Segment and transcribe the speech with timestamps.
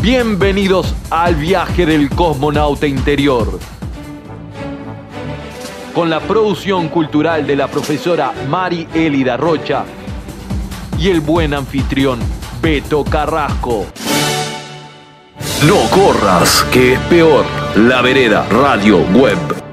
[0.00, 3.58] Bienvenidos al viaje del cosmonauta interior.
[5.92, 9.84] Con la producción cultural de la profesora Mari Elida Rocha
[10.96, 12.20] y el buen anfitrión
[12.62, 13.86] Beto Carrasco.
[15.66, 17.44] No corras, que es peor.
[17.74, 19.67] La vereda Radio Web.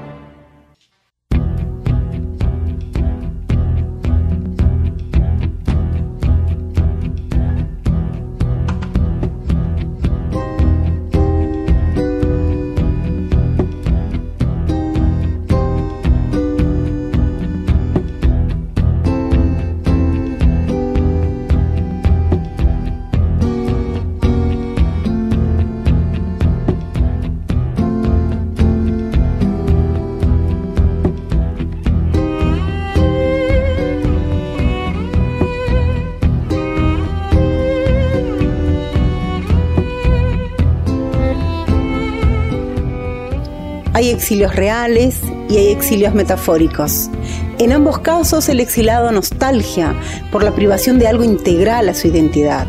[44.06, 45.18] Hay exilios reales
[45.48, 47.10] y hay exilios metafóricos.
[47.58, 49.96] En ambos casos el exilado nostalgia
[50.30, 52.68] por la privación de algo integral a su identidad.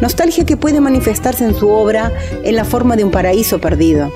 [0.00, 2.12] Nostalgia que puede manifestarse en su obra
[2.44, 4.12] en la forma de un paraíso perdido.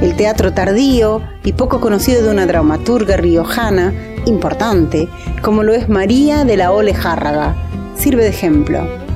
[0.00, 3.92] El teatro tardío y poco conocido de una dramaturga riojana
[4.24, 5.08] importante,
[5.42, 7.56] como lo es María de la Ole Járraga,
[7.96, 9.09] sirve de ejemplo.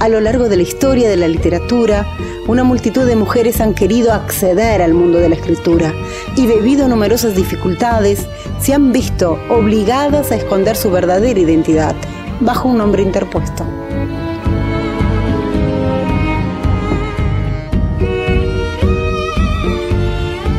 [0.00, 2.06] A lo largo de la historia de la literatura,
[2.48, 5.92] una multitud de mujeres han querido acceder al mundo de la escritura
[6.36, 8.26] y debido a numerosas dificultades
[8.62, 11.94] se han visto obligadas a esconder su verdadera identidad
[12.40, 13.66] bajo un nombre interpuesto.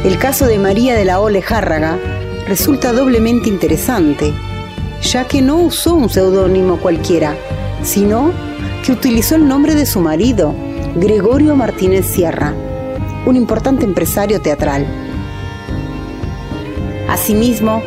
[0.04, 1.98] El caso de María de la Ole Járraga
[2.48, 4.34] resulta doblemente interesante,
[5.02, 7.36] ya que no usó un seudónimo cualquiera,
[7.82, 8.51] sino
[8.84, 10.56] que utilizó el nombre de su marido,
[10.96, 12.54] Gregorio Martínez Sierra,
[13.26, 14.86] un importante empresario teatral.
[17.08, 17.84] Asimismo,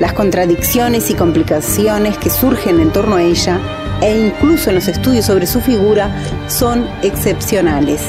[0.00, 3.58] las contradicciones y complicaciones que surgen en torno a ella
[4.02, 6.14] e incluso en los estudios sobre su figura
[6.48, 8.02] son excepcionales.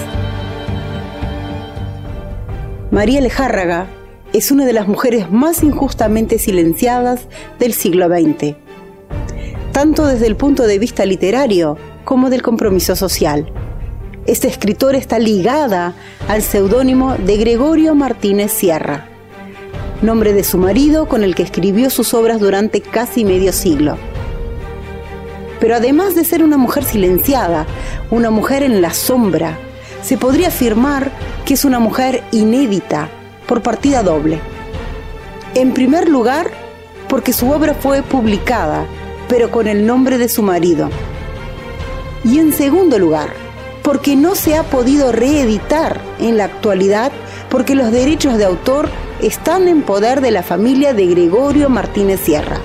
[2.91, 3.87] María Lejárraga
[4.33, 7.27] es una de las mujeres más injustamente silenciadas
[7.59, 8.55] del siglo XX,
[9.71, 13.51] tanto desde el punto de vista literario como del compromiso social.
[14.27, 15.93] Esta escritora está ligada
[16.27, 19.07] al seudónimo de Gregorio Martínez Sierra,
[20.01, 23.97] nombre de su marido con el que escribió sus obras durante casi medio siglo.
[25.59, 27.65] Pero además de ser una mujer silenciada,
[28.11, 29.57] una mujer en la sombra,
[30.01, 31.11] se podría afirmar
[31.45, 33.09] que es una mujer inédita
[33.47, 34.39] por partida doble.
[35.55, 36.51] En primer lugar,
[37.07, 38.85] porque su obra fue publicada,
[39.27, 40.89] pero con el nombre de su marido.
[42.25, 43.29] Y en segundo lugar,
[43.83, 47.11] porque no se ha podido reeditar en la actualidad
[47.51, 48.89] porque los derechos de autor
[49.21, 52.57] están en poder de la familia de Gregorio Martínez Sierra,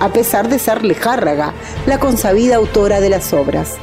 [0.00, 1.54] a pesar de ser Lejárraga,
[1.86, 3.76] la consabida autora de las obras.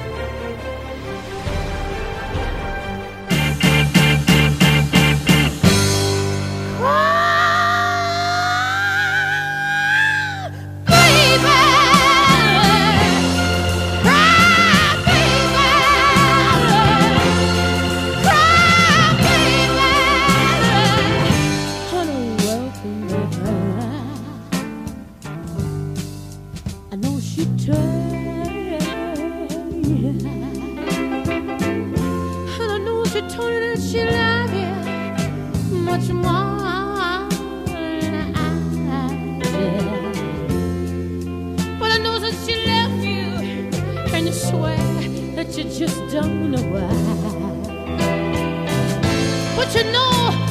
[29.88, 30.26] And
[32.60, 34.74] I know she told you that she loved you
[35.78, 37.30] much more
[37.68, 38.48] than I
[39.44, 39.86] did.
[41.80, 43.30] But I know that she left you,
[44.12, 44.78] and you swear
[45.36, 46.90] that you just don't know why.
[49.56, 50.45] But you know.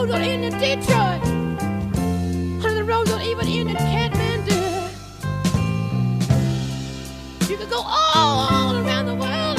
[0.00, 1.20] Out later that road don't end in Detroit.
[2.62, 4.60] Honey, the road don't even end in Kathmandu.
[7.50, 9.58] You could go all around the world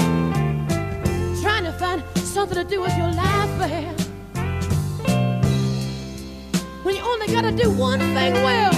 [1.41, 3.95] trying to find something to do with your life, man.
[6.83, 8.73] When you only gotta do one thing well.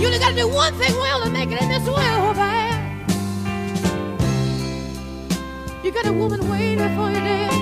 [0.00, 2.72] You only gotta do one thing well to make it in this world, man.
[5.84, 7.61] You got a woman waiting for you there.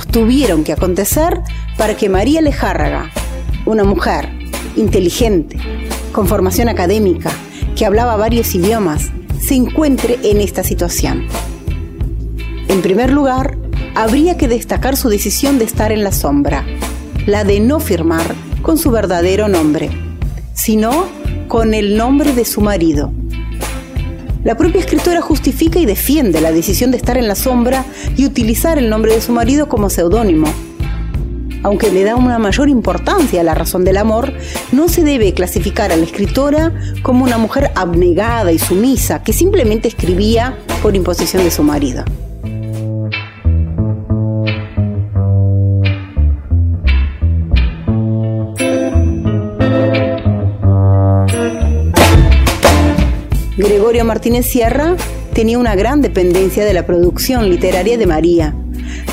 [0.00, 1.40] tuvieron que acontecer
[1.76, 3.10] para que María Lejárraga,
[3.66, 4.28] una mujer
[4.76, 5.56] inteligente,
[6.12, 7.30] con formación académica,
[7.76, 9.10] que hablaba varios idiomas,
[9.40, 11.26] se encuentre en esta situación?
[12.68, 13.56] En primer lugar,
[13.94, 16.64] habría que destacar su decisión de estar en la sombra,
[17.26, 19.90] la de no firmar con su verdadero nombre,
[20.54, 21.06] sino
[21.48, 23.12] con el nombre de su marido.
[24.44, 27.84] La propia escritora justifica y defiende la decisión de estar en la sombra
[28.16, 30.48] y utilizar el nombre de su marido como seudónimo.
[31.62, 34.32] Aunque le da una mayor importancia a la razón del amor,
[34.72, 36.72] no se debe clasificar a la escritora
[37.02, 42.04] como una mujer abnegada y sumisa que simplemente escribía por imposición de su marido.
[53.62, 54.96] Gregorio Martínez Sierra
[55.34, 58.56] tenía una gran dependencia de la producción literaria de María,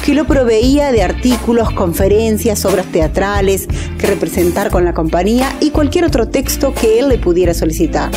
[0.03, 3.67] que lo proveía de artículos, conferencias, obras teatrales
[3.99, 8.09] que representar con la compañía y cualquier otro texto que él le pudiera solicitar.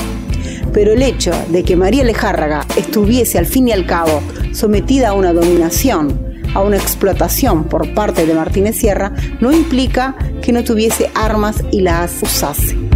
[0.72, 4.22] Pero el hecho de que María Lejárraga estuviese al fin y al cabo
[4.52, 6.18] sometida a una dominación,
[6.54, 11.82] a una explotación por parte de Martínez Sierra, no implica que no tuviese armas y
[11.82, 12.91] las usase.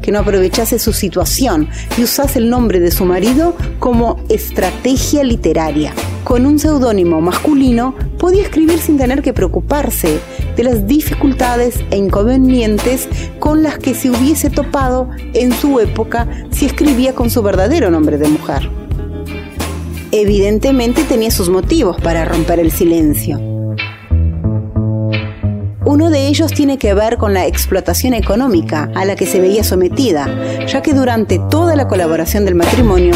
[0.00, 5.92] Que no aprovechase su situación y usase el nombre de su marido como estrategia literaria.
[6.22, 10.20] Con un seudónimo masculino podía escribir sin tener que preocuparse
[10.56, 13.08] de las dificultades e inconvenientes
[13.40, 18.18] con las que se hubiese topado en su época si escribía con su verdadero nombre
[18.18, 18.70] de mujer.
[20.12, 23.49] Evidentemente tenía sus motivos para romper el silencio.
[26.00, 29.62] Uno de ellos tiene que ver con la explotación económica a la que se veía
[29.62, 30.34] sometida,
[30.66, 33.14] ya que durante toda la colaboración del matrimonio,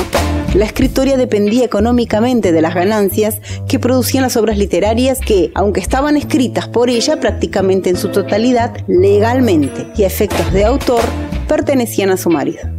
[0.53, 6.19] la escritoria dependía económicamente de las ganancias que producían las obras literarias que, aunque estaban
[6.19, 11.01] escritas por ella prácticamente en su totalidad, legalmente y a efectos de autor,
[11.49, 12.74] pertenecían a su marido.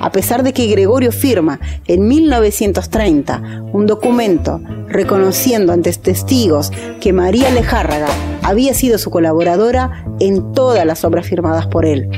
[0.00, 7.50] A pesar de que Gregorio firma en 1930 un documento reconociendo ante testigos que María
[7.50, 8.08] Lejárraga
[8.42, 12.08] había sido su colaboradora en todas las obras firmadas por él.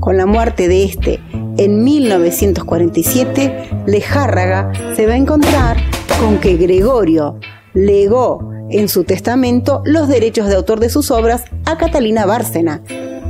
[0.00, 1.20] Con la muerte de este
[1.56, 5.76] en 1947, Lejárraga se va a encontrar
[6.20, 7.40] con que Gregorio
[7.74, 12.82] legó en su testamento los derechos de autor de sus obras a Catalina Bárcena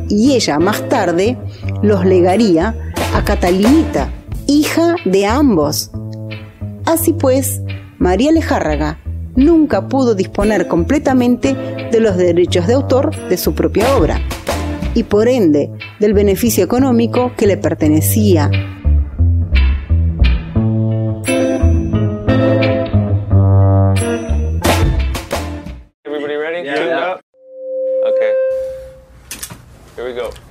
[0.08, 1.38] y ella más tarde
[1.82, 2.74] los legaría
[3.18, 4.12] a Catalinita,
[4.46, 5.90] hija de ambos.
[6.86, 7.60] Así pues,
[7.98, 9.00] María Lejárraga
[9.34, 11.54] nunca pudo disponer completamente
[11.90, 14.20] de los derechos de autor de su propia obra
[14.94, 18.50] y por ende del beneficio económico que le pertenecía.
[29.96, 30.47] Here we go.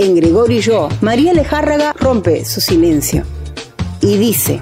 [0.00, 3.24] en Gregorio y yo, María Lejárraga rompe su silencio
[4.00, 4.60] y dice,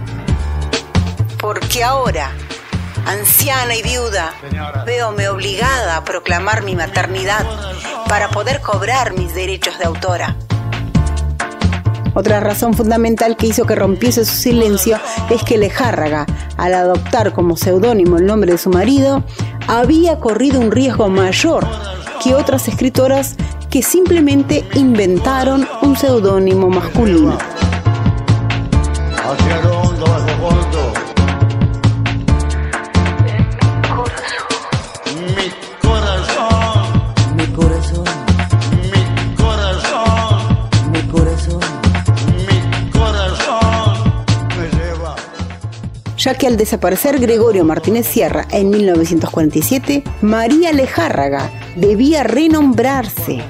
[1.40, 2.32] porque ahora,
[3.06, 4.34] anciana y viuda,
[4.84, 7.46] veome obligada a proclamar mi maternidad
[8.08, 10.36] para poder cobrar mis derechos de autora.
[12.14, 14.98] Otra razón fundamental que hizo que rompiese su silencio
[15.30, 16.26] es que Lejárraga,
[16.56, 19.22] al adoptar como seudónimo el nombre de su marido,
[19.68, 21.64] había corrido un riesgo mayor
[22.24, 23.36] que otras escritoras
[23.70, 27.38] que simplemente inventaron un seudónimo masculino.
[46.18, 53.40] ya que al desaparecer Gregorio Martínez Sierra en 1947, María Lejárraga debía renombrarse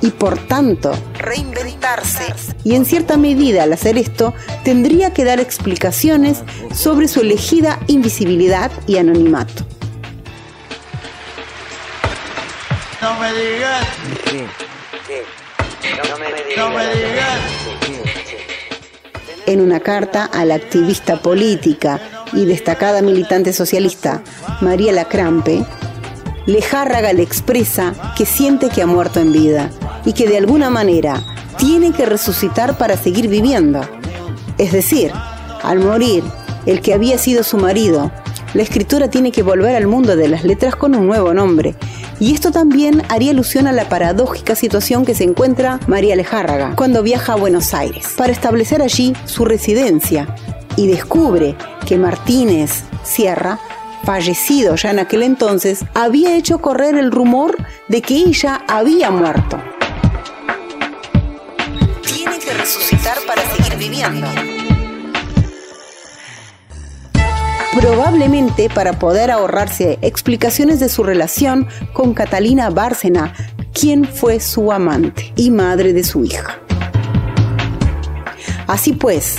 [0.00, 2.34] y por tanto reinventarse.
[2.64, 4.34] Y en cierta medida al hacer esto
[4.64, 6.42] tendría que dar explicaciones
[6.74, 9.64] sobre su elegida invisibilidad y anonimato.
[13.00, 13.86] No me digas.
[16.56, 17.40] No me digas.
[19.46, 22.00] En una carta a la activista política
[22.32, 24.22] y destacada militante socialista
[24.60, 25.64] Mariela Crampe,
[26.46, 29.70] Lejárraga le expresa que siente que ha muerto en vida
[30.06, 31.22] y que de alguna manera
[31.58, 33.82] tiene que resucitar para seguir viviendo.
[34.56, 35.12] Es decir,
[35.62, 36.24] al morir
[36.64, 38.10] el que había sido su marido,
[38.54, 41.74] la escritora tiene que volver al mundo de las letras con un nuevo nombre.
[42.18, 47.02] Y esto también haría alusión a la paradójica situación que se encuentra María Lejárraga cuando
[47.02, 50.34] viaja a Buenos Aires para establecer allí su residencia
[50.76, 51.54] y descubre
[51.86, 53.58] que Martínez Sierra,
[54.04, 57.56] fallecido ya en aquel entonces, había hecho correr el rumor
[57.88, 59.58] de que ella había muerto.
[67.76, 73.34] Probablemente para poder ahorrarse explicaciones de su relación con Catalina Bárcena,
[73.72, 76.58] quien fue su amante y madre de su hija.
[78.66, 79.36] Así pues,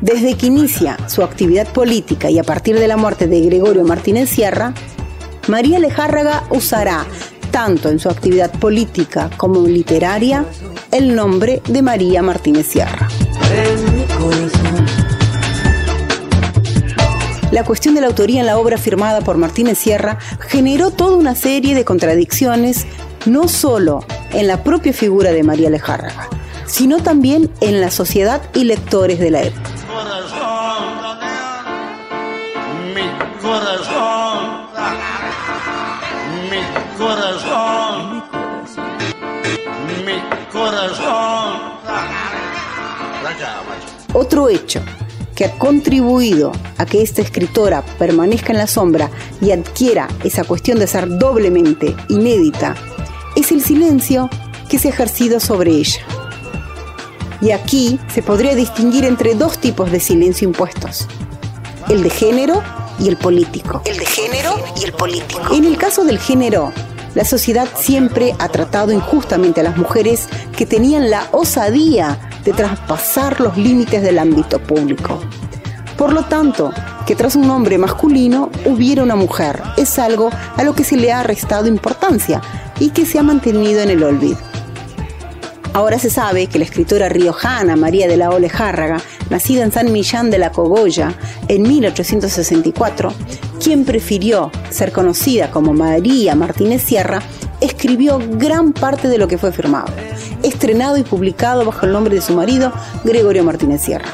[0.00, 4.30] desde que inicia su actividad política y a partir de la muerte de Gregorio Martínez
[4.30, 4.74] Sierra,
[5.48, 7.04] María Lejárraga usará,
[7.50, 10.44] tanto en su actividad política como literaria,
[10.92, 13.08] el nombre de María Martínez Sierra.
[17.52, 21.34] La cuestión de la autoría en la obra firmada por Martínez Sierra generó toda una
[21.34, 22.86] serie de contradicciones,
[23.26, 26.28] no solo en la propia figura de María Lejárraga,
[26.66, 29.70] sino también en la sociedad y lectores de la época.
[29.86, 31.18] Corazón,
[32.94, 33.06] mi
[33.42, 34.66] corazón,
[36.50, 38.24] mi corazón,
[40.06, 41.72] mi corazón.
[44.14, 44.82] Otro hecho
[45.34, 50.78] que ha contribuido a que esta escritora permanezca en la sombra y adquiera esa cuestión
[50.78, 52.74] de ser doblemente inédita
[53.34, 54.28] es el silencio
[54.68, 56.00] que se ha ejercido sobre ella.
[57.40, 61.08] Y aquí se podría distinguir entre dos tipos de silencio impuestos,
[61.88, 62.62] el de género
[63.00, 63.82] y el político.
[63.84, 65.52] El de género y el político.
[65.52, 66.72] En el caso del género,
[67.14, 73.40] la sociedad siempre ha tratado injustamente a las mujeres que tenían la osadía de traspasar
[73.40, 75.20] los límites del ámbito público.
[75.96, 76.72] Por lo tanto,
[77.06, 81.12] que tras un hombre masculino hubiera una mujer es algo a lo que se le
[81.12, 82.40] ha restado importancia
[82.78, 84.38] y que se ha mantenido en el olvido.
[85.74, 88.98] Ahora se sabe que la escritora riojana María de la Ole Járraga,
[89.30, 91.14] nacida en San Millán de la Cogolla
[91.48, 93.12] en 1864,
[93.62, 97.22] quien prefirió ser conocida como María Martínez Sierra,
[97.60, 99.86] escribió gran parte de lo que fue firmado,
[100.62, 102.72] estrenado y publicado bajo el nombre de su marido,
[103.02, 104.06] Gregorio Martínez Sierra.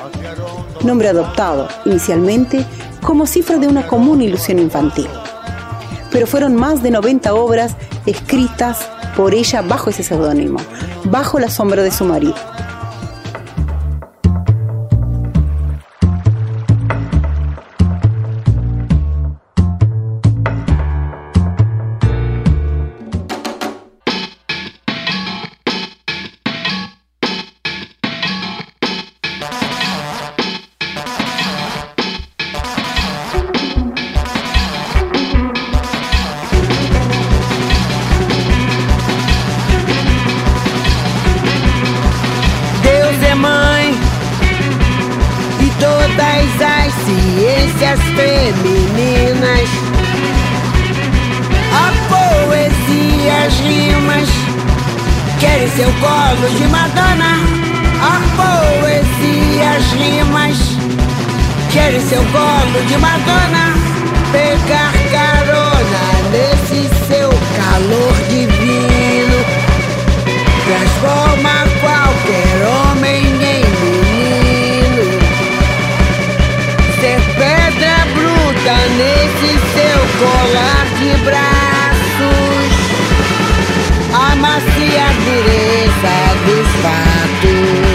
[0.82, 2.64] Nombre adoptado inicialmente
[3.02, 5.08] como cifra de una común ilusión infantil.
[6.10, 10.58] Pero fueron más de 90 obras escritas por ella bajo ese seudónimo,
[11.04, 12.36] bajo la sombra de su marido.
[62.32, 63.74] Colo de Madonna.
[64.32, 69.38] Pegar carona nesse seu calor divino
[70.68, 75.04] transforma qualquer homem em menino.
[77.00, 82.72] Ser pedra bruta nesse seu colar de braços,
[84.12, 87.87] amacia a dureza dos fatos.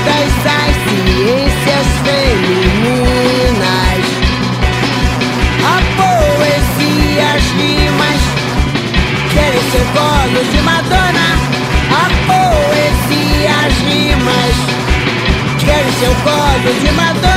[0.00, 3.20] Todas as ciências femininas.
[5.62, 8.20] A poesia, as rimas
[9.32, 11.28] Querem seu colo de Madonna
[11.90, 14.56] A poesia, as rimas
[15.64, 17.29] Querem seu colo de Madonna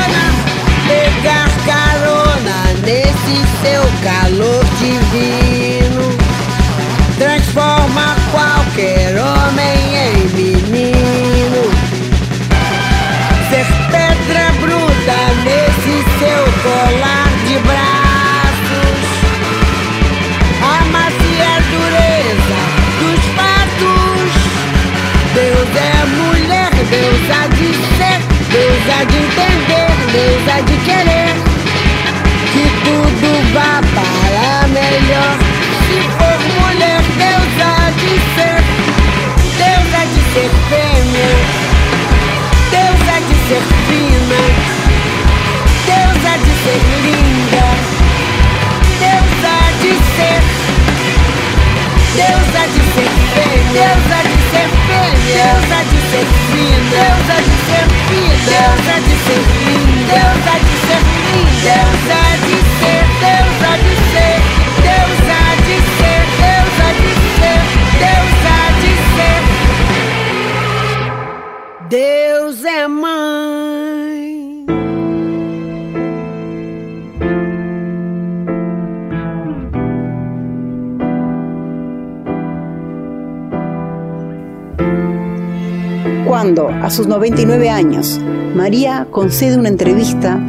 [86.34, 88.17] Cuando, a sus 99 años,
[88.56, 90.39] María concede una entrevista,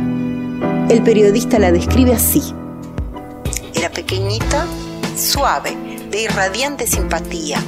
[0.88, 2.54] el periodista la describe así.
[3.74, 4.64] Era pequeñita,
[5.14, 5.76] suave,
[6.10, 7.62] de irradiante simpatía.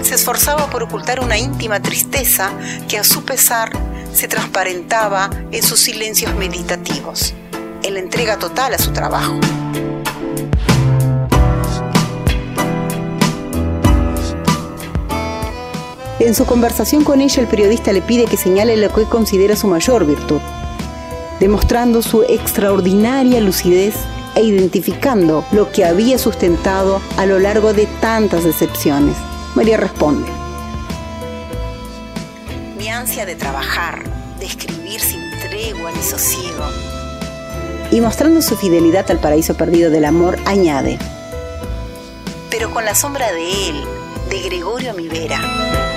[0.00, 2.50] Se esforzaba por ocultar una íntima tristeza
[2.88, 3.70] que a su pesar
[4.14, 7.34] se transparentaba en sus silencios meditativos,
[7.82, 9.38] en la entrega total a su trabajo.
[16.20, 19.66] En su conversación con ella, el periodista le pide que señale lo que considera su
[19.66, 20.40] mayor virtud,
[21.40, 23.94] demostrando su extraordinaria lucidez
[24.34, 29.16] e identificando lo que había sustentado a lo largo de tantas decepciones.
[29.54, 30.28] María responde,
[32.76, 34.04] mi ansia de trabajar,
[34.38, 36.64] de escribir sin tregua ni sosiego.
[37.90, 40.98] Y mostrando su fidelidad al paraíso perdido del amor, añade,
[42.50, 43.84] pero con la sombra de él,
[44.28, 45.89] de Gregorio a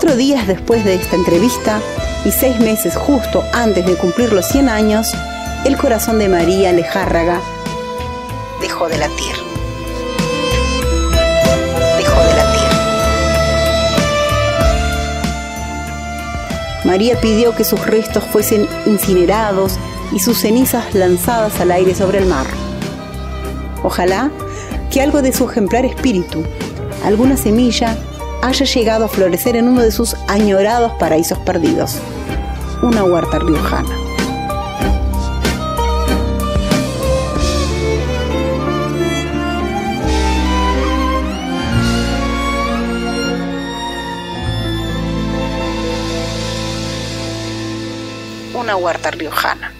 [0.00, 1.80] Cuatro días después de esta entrevista
[2.24, 5.10] y seis meses justo antes de cumplir los 100 años,
[5.64, 7.40] el corazón de María Lejárraga
[8.60, 9.34] dejó de latir.
[11.96, 12.68] Dejó de latir.
[16.84, 19.80] María pidió que sus restos fuesen incinerados
[20.12, 22.46] y sus cenizas lanzadas al aire sobre el mar.
[23.82, 24.30] Ojalá
[24.92, 26.44] que algo de su ejemplar espíritu,
[27.04, 27.98] alguna semilla,
[28.42, 31.96] haya llegado a florecer en uno de sus añorados paraísos perdidos,
[32.82, 33.96] una huerta riojana.
[48.54, 49.77] Una huerta riojana.